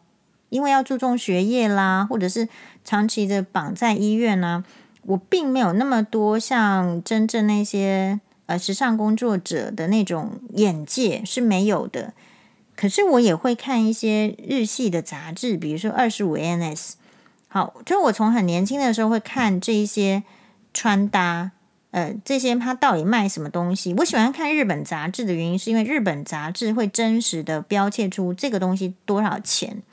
[0.50, 2.48] 因为要注重学业啦，或者是
[2.86, 4.64] 长期的绑在医院呢。
[5.06, 12.14] 我并没有那么多像真正那些呃时尚工作者的那种眼界是没有的，
[12.76, 16.94] 可是我也会看一些日系的杂志，比如说二十五 NS。
[17.50, 20.24] 好，就我从很年轻的时候会看这一些
[20.74, 21.52] 穿搭，
[21.92, 23.94] 呃，这些它到底卖什么东西？
[23.98, 29.84] 我喜欢看日本杂志的原因，是因为日本杂志会真实的标签出这个东西多少钱，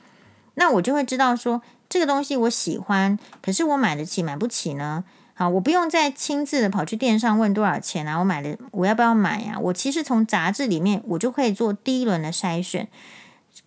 [0.55, 1.61] 那我就会知道说。
[1.91, 5.03] 这个东西我喜欢，可是我买得起买不起呢？
[5.33, 9.59] 好，我不用再亲自的跑去店上问多少钱啊，我买的我要不要买呀？
[9.59, 12.87] 我其实从杂志里面我就可以做第一轮的筛选。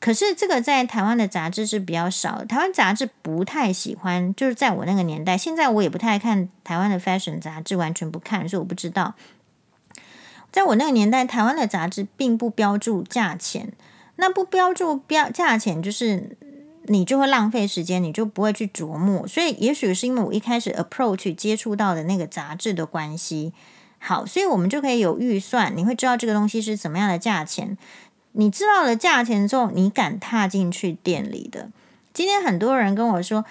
[0.01, 9.13] 可是这个在台湾的杂志是比较少的，台湾杂志不太喜欢，就是在我那个年代，现在我也不太看台湾的 fashion 杂志，完全不看，所以我不知道。
[10.51, 13.73] 在我那个年代，台湾的杂志并不标注价钱，
[14.17, 16.39] 那不标注标价钱就是。
[16.87, 19.27] 你就会浪费时间，你就不会去琢磨。
[19.27, 23.53] 所以，也许是因为我一开始 approach 接触到的那个杂志的关系，
[23.99, 25.77] 好，所以我们就可以有预算。
[25.77, 27.77] 你会知道这个东西是怎么样的价钱。
[28.33, 31.71] 你知道了价钱之后，你敢踏进去店里的。
[32.13, 33.45] 今天很多人跟我说。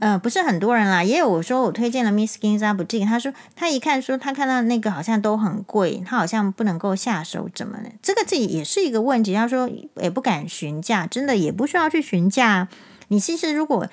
[0.00, 7.88] 呃，不是很多人啦，也有我说我推荐了 Miss Ginza Boutique，他说他一看说他看到那个好像都很贵，他好像不能够下手，怎么呢？
[8.02, 9.32] 这个自己也是一个问题。
[9.32, 12.66] 他说也不敢询价，真的也不需要去询价。
[13.08, 13.88] 你其实如果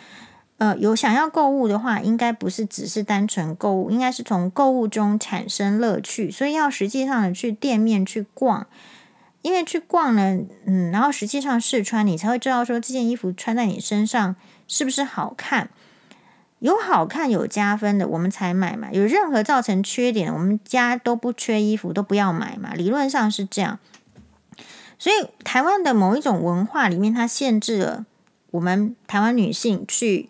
[0.57, 8.65] 呃有想要购物的话，应该不是只是单纯购物，应该是从购物中产生乐趣，所以要实际上的去店面去逛，
[9.43, 14.35] 因为去逛呢，嗯，然后实际上试穿，你才会知道说这件衣服穿在你身上
[14.67, 15.69] 是不是好看。
[16.61, 18.87] 有好看有加分的，我们才买嘛。
[18.91, 22.75] 有任何造成缺点，我们家都不缺衣服，都不要买嘛。
[22.75, 23.79] 理论上是这样。
[24.99, 28.05] 所以台湾的某一种文化里面，它限制了
[28.51, 30.29] 我们台湾女性去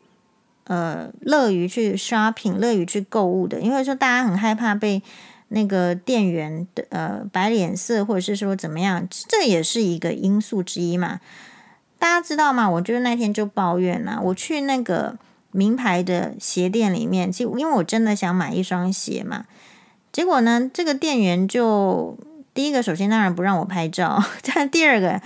[0.63, 3.59] 呃乐于去 shopping，乐于去购物的。
[3.59, 5.03] 因为说大家很害怕被
[5.49, 11.19] 那个店员的呃摆脸色，或者是说怎么样，这也是一个因素之一嘛。
[11.99, 12.69] 大家知道吗？
[12.69, 15.17] 我就是那天就抱怨啦，我去那个。
[15.51, 19.45] 名牌的鞋店里面，其实因为我真的想买一双鞋嘛，
[20.11, 22.17] 结果呢，这个店员就
[22.53, 25.21] 第一个，首先当然不让我拍照， 但第二个，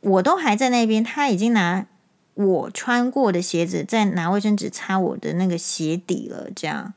[0.00, 1.86] 我都还在那边，他已经拿
[2.34, 6.94] 我穿过的鞋子在拿卫生纸擦我的那个鞋底了，这样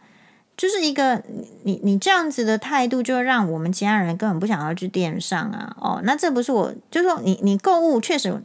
[0.56, 1.24] 就是一个
[1.64, 5.76] 你你这样子的态度，就让我们其他人根本不想要去店上啊。
[5.80, 8.42] 哦，那这不是我，就是说你你购物确实。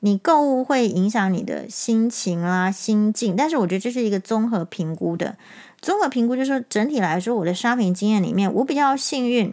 [0.00, 5.36] 你购物会影响你的心情啦、心境，但是我觉得这是一个综合评估的。
[5.80, 9.52] 综合评估就是说，整体来说，我的刷屏经验里面，我比较幸运，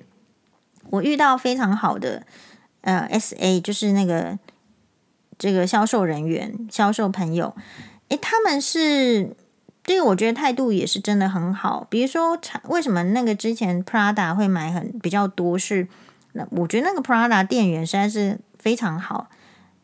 [0.89, 2.23] 我遇到非常好的
[2.82, 4.38] 呃 SA，就是那个
[5.38, 7.56] 这个销售人员、销售朋友，
[8.10, 9.36] 诶，他们是
[9.84, 11.88] 这个，我觉得态度也是真的很好。
[11.89, 15.84] 比如说，为什么那个之前 Prada 会买很比较多是？
[15.84, 15.88] 是
[16.34, 19.29] 那我觉得那个 Prada 店员实在是非常好。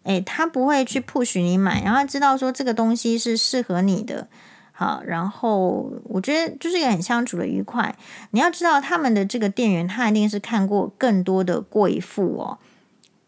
[0.03, 4.27] 诶，他不会去 push 你买，然后他知道说这个东西是适合你的，
[4.71, 7.93] 好，然后我觉得就是一个很相处的愉快。
[8.31, 12.57] 你要知道他们的这个店员，他一定是看过更多的贵妇哦，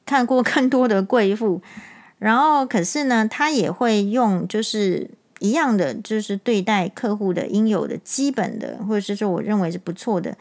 [0.05, 1.61] 看过更多的贵妇，
[2.17, 10.37] 然后可是呢，他也会用就是一样的，就是对待客户的应有的基本的，或者是说我认为是不错的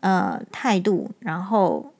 [0.00, 1.92] 呃态度，然后。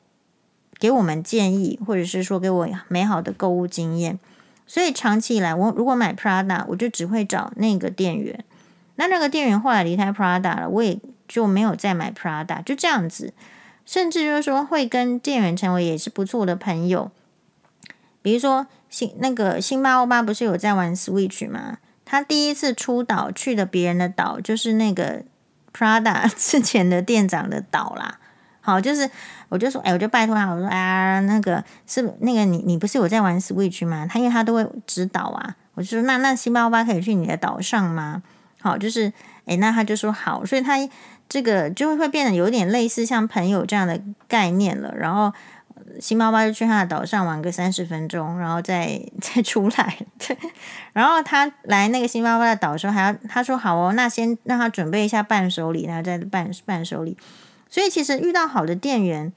[0.80, 4.18] 给我们建议，或者是说给我美好的购物经验，
[4.66, 8.42] 所以长期以来，我如果买 Prada，我就只会找那个店员。
[8.96, 13.34] 那那个店员后来离开 Prada 了，我也就没有再买 Prada，就这样子。
[13.84, 17.10] 甚至就是说会跟店员成为也是不错的朋友。
[18.22, 21.78] 比如说，星那个辛巴欧巴不是有在玩 Switch 吗？
[22.04, 25.24] 他第一次出岛去的别人的岛，就是那个
[25.76, 28.19] Prada 之前的店长的岛啦。
[28.60, 29.08] 好，就是
[29.48, 34.06] 我就说，哎，我就拜托他，我说，哎呀，那个是那个你你不是有在玩 Switch 吗？
[34.08, 38.22] 他因为他都会指导啊，我就说那那辛巴巴可以去你的岛上吗？
[38.60, 39.12] 好，就是
[39.46, 40.76] 哎，那他就说好，所以他
[41.28, 45.32] 这个就会变得有点类似像朋友这样的概念了，然后。
[45.98, 49.96] 辛巴巴就去他的岛上玩个三十分钟，然后再 再出来。
[50.18, 50.36] 对，
[50.92, 57.16] 然后他来那个辛巴巴的岛的时候，还要他说好哦，那先让他准备一下伴手礼，然后再伴伴手礼。
[57.70, 59.32] 所以其实遇到好的店员，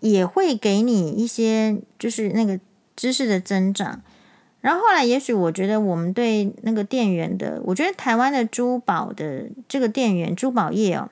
[0.00, 2.58] 也会给你一些就是那个
[2.96, 4.02] 知识的增长。
[4.60, 11.08] 然后后来，也许我觉得我们对那个店员的，我觉得台湾的珠宝的这个店员，珠宝业哦，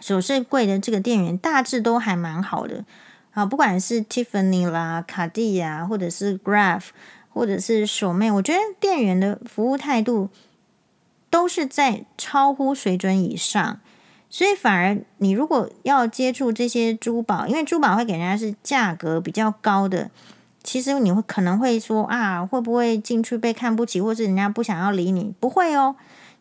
[0.00, 2.84] 首饰柜的这个店员，大致都还蛮好的。
[3.32, 6.86] 啊，不管是 Tiffany 啦、卡地亚，或者是 Graph，
[7.28, 10.30] 或者是手妹，我觉得店员的服务态度
[11.28, 13.78] 都是在超乎水准以上。
[14.28, 20.10] 所以反而你如果要接触这些珠宝，因为珠宝会给人家是价格比较高的，
[20.62, 25.34] 其实你会可能会说啊，会不会进去被看不起，或是人家不想要理你？
[25.40, 25.96] 不会哦。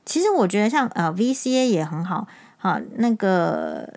[0.06, 3.94] 其实我觉得像呃 VCA 也很好，好那个。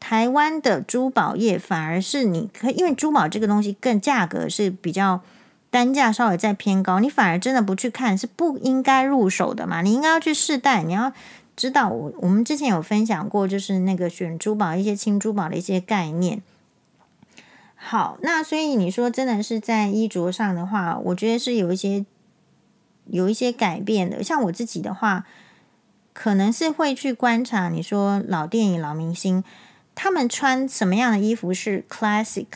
[0.00, 5.20] 台湾的珠宝业反而是你可，因为珠宝这个东西更价格是比较
[5.70, 9.82] 单价稍微再偏高，你反而真的不去看是不应该入手的嘛？
[9.82, 11.12] 你应该要去试戴，你要
[11.58, 16.40] 知道我我们之前有分享过，就是那个选珠宝一些轻珠宝的一些概念。
[17.74, 22.06] 好，那所以你说真的是在衣着上的话，我觉得是有一些
[23.06, 24.22] 有一些改变的。
[24.22, 25.26] 像我自己的话，
[26.12, 29.42] 可能是会去观察你说老电影老明星。
[29.96, 32.46] 他们穿什么样的衣服是 classic？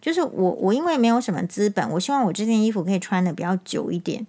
[0.00, 4.26] 就是我，我因为没有什么资本，我希望我这件衣服可以穿的比较久一点。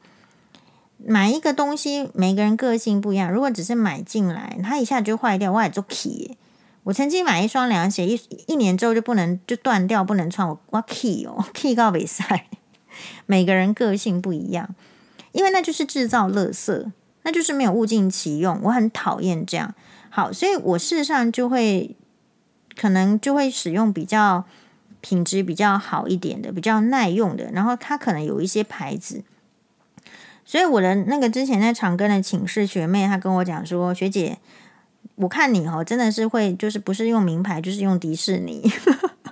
[0.97, 3.31] 买一个东西，每个人个性不一样。
[3.31, 6.37] 如果只是买进来，它一下就坏掉，我也做 key。
[6.83, 10.47] 我曾经买一双凉鞋，一一年之后就不能就断掉，不能穿。
[10.47, 12.47] 我我 key 哦，key 到比赛。
[13.25, 14.73] 每个人个性不一样，
[15.31, 16.91] 因为那就是制造垃圾，
[17.23, 18.59] 那就是没有物尽其用。
[18.63, 19.73] 我很讨厌这样。
[20.09, 21.95] 好，所以我事实上就会。
[22.79, 24.45] 可能就会使用比较
[25.01, 29.23] 品质比较好一点的，比较耐用的，然后它可能有一些牌子。
[30.47, 34.37] 所以我的那个之前在长庚的寝室学妹，她跟我讲说：“学姐，
[35.15, 38.71] 我看你哦，真的是会就是不是用名牌，就是用迪士尼。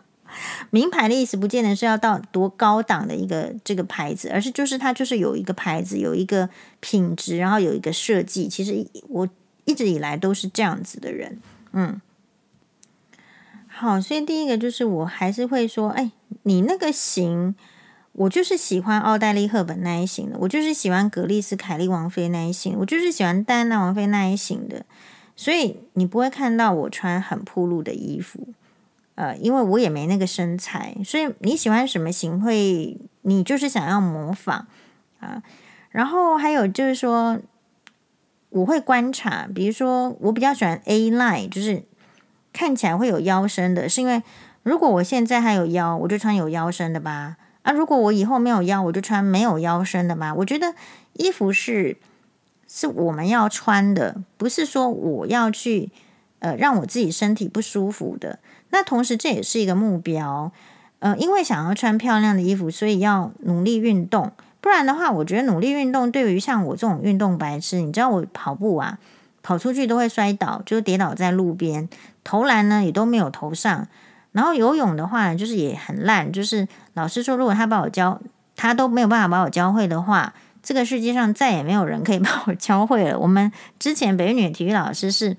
[0.71, 6.49] 名牌的意思不见得是要到多高档的一个这个牌子，而是就是它就是有一个牌子，有一个
[6.81, 8.49] 品质，然后有一个设计。
[8.49, 9.29] 其实我
[9.63, 11.39] 一直以来都是这样子的人，
[11.71, 12.01] 嗯。”
[13.67, 16.11] 好，所以第一个就是我还是会说，哎，
[16.43, 17.55] 你那个型，
[18.15, 24.85] 我就是喜欢奥黛丽·赫本那一型的，我就是喜欢格丽斯·凯莉王妃那一型，我就是喜欢戴安娜王妃那一型的，
[25.35, 28.47] 所以你不会看到我穿很暴露的衣服，
[29.15, 34.67] 呃，因为我也没那个身材，所以你喜欢什么型会，你就是想要模仿
[35.19, 35.43] 啊，
[35.91, 37.39] 然后还有就是说，
[38.49, 41.83] 我会观察，比如说我比较喜欢 A line，就是。
[42.57, 44.23] 看起来会有腰身的，是因为
[44.63, 47.35] 如果我现在还有腰，我就穿有腰身的吧。
[47.65, 50.31] 啊，如果我以后没有腰，我就穿没有腰身的嘛。
[50.35, 50.75] 我觉得
[51.13, 51.97] 衣服是
[52.67, 55.89] 是我们要穿的，不是说我要去
[56.37, 58.37] 呃让我自己身体不舒服的。
[58.69, 60.51] 那同时这也是一个目标，
[60.99, 64.31] 呃，因为想要穿漂亮的衣服，所以要努力运动。
[64.61, 68.99] 不然的话，我觉得努力运动对于像我这种运动白痴，你知道我跑步啊，
[69.41, 71.89] 跑出去都会摔倒，就跌倒在路边。
[72.23, 73.87] 投篮呢也都没有投上，
[74.35, 76.29] 然后游泳的话呢，就是也很烂。
[76.29, 78.19] 就是老师说，如果他把我教，
[78.57, 83.17] 他都没有办法把我教会的话，这个世界上再也没有人可以 把我教会了。
[83.17, 85.37] 我们之前北女体育老师是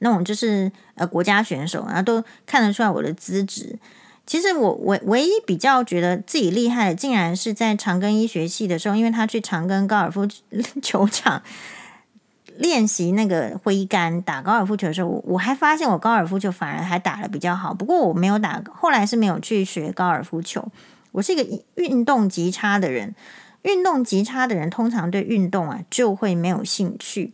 [0.00, 3.78] 那种就是呃国家选手，然后都看得出来我的资质。
[4.26, 10.28] 其实我唯唯一比较觉得自己厉害的，竟然是在长庚医学系的时候，因为他去长庚高尔夫
[10.82, 11.42] 球场。
[12.58, 17.74] 练习那个挥杆打高尔夫球的时候，我我还发现我高尔夫球反而还打得比较好。
[17.74, 20.66] 不过我没有打，后来是没有去学高尔夫球。
[21.12, 23.14] 我是一个运动极差的人，
[23.62, 27.32] 运动极差的人通常对运动啊就会没有兴趣。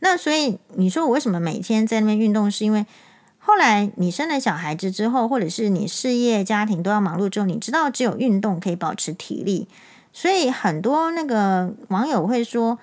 [0.00, 2.50] 那所以你说我为什么每天在那边运动？
[2.50, 2.86] 是因为
[3.38, 9.68] 后来你生了小孩子之后，或者是你事业家庭都要忙碌之后，你知道只有运动可以保持体力。
[10.12, 12.78] 所以很多那个网友会说。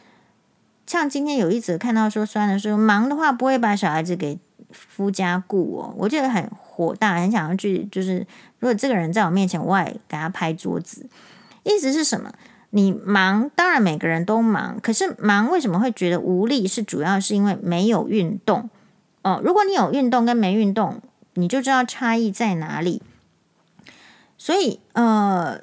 [0.86, 4.38] 像今天有一则看到说，酸的说忙的话不会把小孩子给
[4.72, 8.20] 夫家顾哦，我觉得很火大，很想要去，就是
[8.60, 11.08] 如果这个人在我面前，我也给他拍桌子。
[11.64, 12.32] 意思是什么？
[12.72, 16.68] 你忙，当然每个人都忙，可是忙为什么会觉得无力？
[16.68, 18.70] 是主要是因为没有运动
[19.22, 19.40] 哦。
[19.44, 21.00] 如果你有运动跟没运动，
[21.36, 23.02] 你就知道差异在哪里。
[24.38, 25.62] 所以，呃，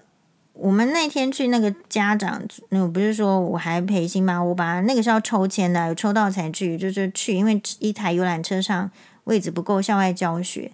[0.61, 8.91] 我们那天去那个家长，那不是说我还陪星巴欧巴，那个是要抽签的，有抽到才去，就是去，因为一台游览车上
[9.25, 10.71] 位置不够，校外教学。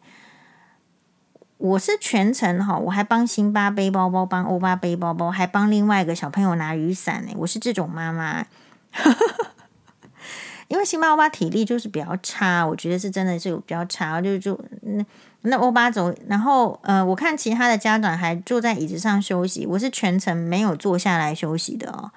[1.58, 7.32] 我是全程哈，我还帮辛巴背包包，帮欧巴背包包，还帮另外一个小朋友拿雨伞呢。
[7.36, 8.44] 我是这种妈妈，
[10.66, 15.04] 因为辛巴欧巴体力就是比较差，我觉得是真的是有比较差，就就那
[15.46, 22.10] 那欧巴走，然后呃，我看其他的家长还坐在椅子上休息，我是全程没有坐下来休息的哦。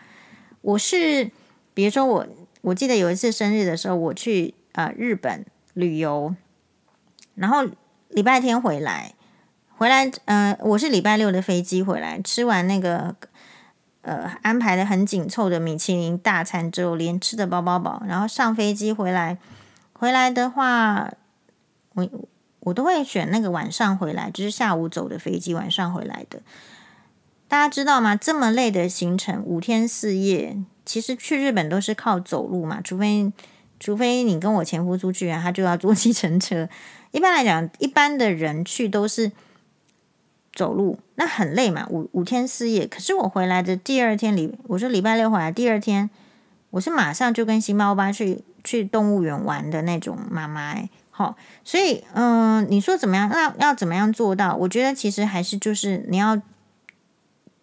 [0.61, 1.31] 我是
[1.73, 2.27] 比如说我，
[2.61, 6.35] 我记得有一次生日的时候，我去呃日本旅游，
[7.35, 7.67] 然后
[8.09, 9.13] 礼拜天回来。
[9.77, 13.15] 回来，呃，我是礼拜六的飞机回来，吃完那个，
[14.01, 19.37] 呃，安排的很紧凑的米其林大餐之后，连吃的饱饱饱，然后上飞机回来，
[19.93, 21.09] 回来的话，
[21.93, 22.05] 我
[22.61, 26.41] 我都会选那个晚上回来，就是下午走的飞机，晚上回来的。
[27.47, 28.15] 大家知道吗？
[28.15, 33.31] 这么累的行程，五天四夜，其实去日本都是靠走路嘛，除非
[33.79, 36.69] 除非你跟我前夫出去啊，他就要坐计程车。
[37.11, 39.31] 一般来讲，一般的人去都是。
[40.51, 42.85] 走路那很累嘛，五五天四夜。
[42.85, 46.09] 可是我回来的第二天礼，我说礼拜六回来，第二天
[46.71, 50.75] 我是马上就跟星巴欧巴去去动物园玩的那种妈妈。
[51.19, 53.27] 好，所以嗯、你说怎么样？
[53.29, 54.55] 那要怎么样做到？
[54.55, 56.41] 我觉得其实还是就是你要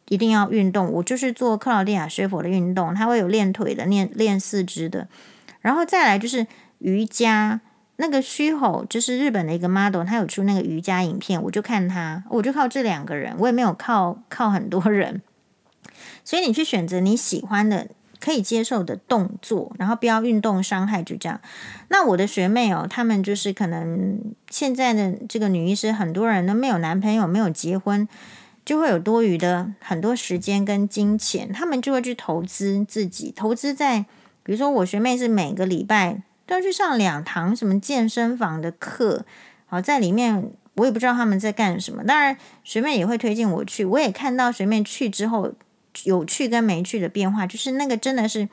[0.09, 0.93] 一定要运动。
[0.93, 5.09] 我就是做克劳蒂亚学佛的运动，它会有练腿的、练练四肢的，
[5.63, 6.47] 然后再来就是
[6.81, 7.63] 瑜伽。
[7.99, 15.23] 那个虚吼就是日本的一个 model，他有出那个瑜伽影片，我就看他，我就靠这两个人，我也没有靠靠很多人，
[16.23, 17.89] 所以你去选择你喜欢的、
[18.21, 21.41] 可以接受的动作，然后不要运动伤害，就这样。
[21.89, 28.09] 那我的学妹哦，他们就是可能现在的这个女医师，很多人都没有男朋友，没有结婚，
[28.65, 34.07] 就会有多余的很多时间跟金钱，他们就会去投资自己，投资在，
[34.43, 36.23] 比如说我学妹是每个礼拜。
[36.49, 39.25] 都要去上两堂什么健身房的课，
[39.67, 42.05] 好，在里面我也不知道他们在干什么。
[42.05, 45.53] 当然，学妹也会推荐我去，我也看到学妹去之后
[46.05, 48.49] 有趣跟没趣的变化，就是那个真的是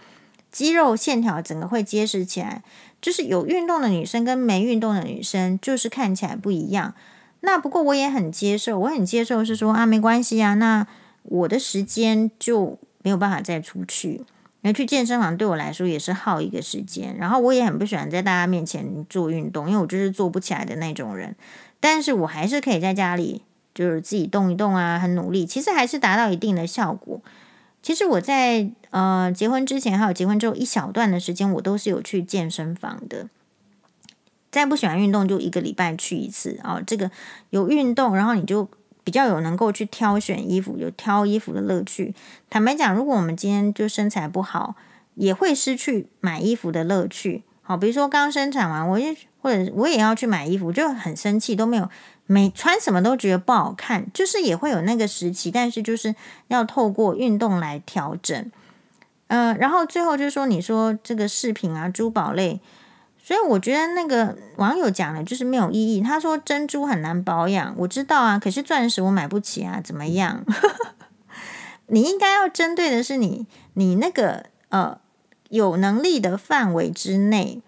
[0.51, 2.63] 肌肉线条整个会结实起来，
[3.01, 6.93] 就是有运动的女生跟没运动的女生就是看起来不一样。
[7.41, 10.87] 那不过我也很接受，我很接受是说啊，没关系啊，那
[11.23, 14.21] 我的时间就没有办法再出去。
[14.61, 21.35] 因为去健身房对我来说也是耗一个时间，然后我也很不喜欢在大家面前做运动，因为我就是做不起来的那种人。
[21.81, 23.41] 但是我还是可以在家里
[23.73, 27.21] 就是自己动一动啊，很努力，其实还是达到一定的效果。
[27.81, 33.27] 其实我在呃结婚之前还有结婚之后一小段的时间，我都是有去健身房的。
[34.51, 36.81] 再不喜欢运动，就一个礼拜去一次啊。
[36.85, 37.09] 这个
[37.49, 38.69] 有运动，然后你就。
[39.05, 42.15] 比较有能够去挑选衣服，有挑衣服的乐趣。
[42.49, 44.77] 坦白讲，如果我们今天就身材不好，
[45.15, 47.43] 也会失去买衣服的乐趣。
[47.63, 51.89] 好，比如说刚生产完，我也或者我也要去买衣服，就很生气，都没有
[52.27, 56.13] 每穿什么都觉得不好看，就是也会有那个时期，但是就是
[56.49, 58.51] 要透过运动来调整。
[59.27, 62.59] 嗯、然后最后就是说，你说这个饰品啊，珠宝类。
[63.25, 66.01] 所以我觉得那个网友讲的就是没有意义。
[66.01, 70.43] 他说珍珠很难保养，我知道啊，可是钻石我买不起啊，怎么样？
[71.87, 74.99] 你应该要针对的是你你那个呃
[75.55, 77.61] 有能力的范围之内，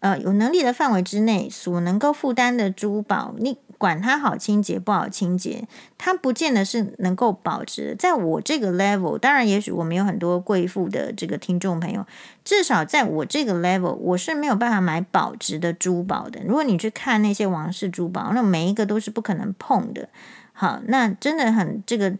[0.00, 3.58] 呃有能力的范围之内所能够负担的珠宝，你。
[3.76, 5.66] 管它好清洁不好清洁，
[5.98, 7.94] 它不见得是能够保值。
[7.98, 12.06] 在我这个 level，当然，也许我们有很多贵妇的这个听众朋友，
[12.44, 16.40] 至少在我这个 level，我是没有办法买保值的珠宝的。
[16.46, 20.08] 如果你去看那些王室珠宝，那每一个都是不可能碰的。
[20.52, 22.14] 好，那真的很这个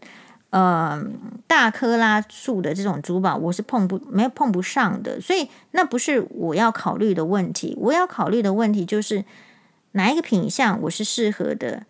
[0.55, 1.05] 呃
[1.47, 5.19] 大克拉数的这种珠宝，我是碰不没有碰不上的。
[5.19, 9.25] 所以那不是我要考虑的问题，我要考虑的问题就是。
[9.97, 11.85] 哪一个品相我是适合的？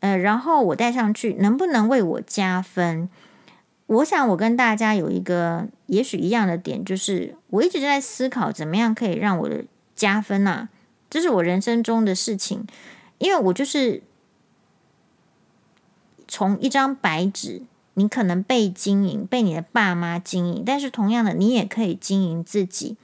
[0.00, 3.08] 呃，然后我戴上去能不能为我加分？
[3.86, 9.64] 我想我跟大家有一个也许一样的点，就是我一直在思考怎么样可以让我的
[9.96, 10.68] 加分啊，
[11.08, 12.66] 这是我人生中的事情，
[13.16, 14.02] 因为我就是
[16.26, 17.62] 从一张白纸，
[17.98, 22.96] 你可能被经营，被你的爸妈经营，但是同样的，你也可以经营自己。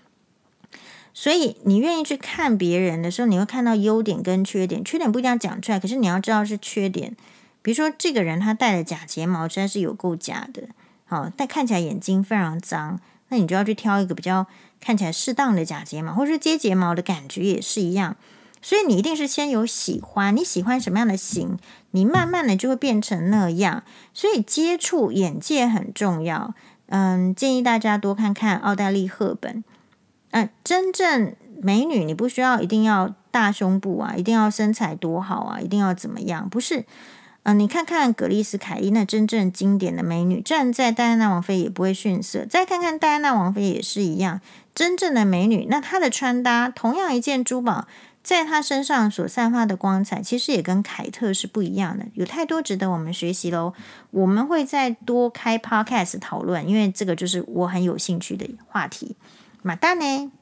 [1.12, 4.84] 所以你愿意去看别人的时候，你会看到优点跟缺点。
[4.84, 7.16] 缺点不一定要讲出来，可是你要知道是缺点。
[7.60, 10.68] 比如说，这个人他戴的假睫毛实在是有够假的，
[11.06, 14.46] 好，但看起来眼睛非常脏，那你就要去挑一个比较
[14.80, 18.16] 看起来适当的假睫毛，或是接睫毛的感觉也是一样。
[18.64, 21.58] 所以你一定是先有喜欢，你喜欢什么样的型，
[21.90, 23.82] 你慢慢的就会变成那样。
[24.14, 26.54] 所以接触眼界很重要。
[26.86, 29.62] 嗯，建议大家多看看奥黛丽·赫本。
[30.30, 36.48] 嗯，真正美女，你不需要一定要大胸部啊，一定要身材多好啊，一定要怎么样？
[36.48, 36.86] 不是。
[37.42, 42.46] 嗯、你看看格丽斯凯莉那真正经典的美女，站在戴安娜王妃也不会逊色。
[42.46, 44.40] 再看看戴安娜王妃也是一样，
[44.74, 45.66] 真正的美女。
[45.68, 47.86] 那她的穿搭，同样一件珠宝，
[48.24, 52.06] 在他身上所散发的光彩，其实也跟凯特是不一样的。
[52.14, 53.74] 有太多值得我们学习喽。
[54.10, 59.16] 我们会再多开 podcast 讨论，因为这个就是我很有兴趣的话题。
[59.62, 60.32] 马达呢？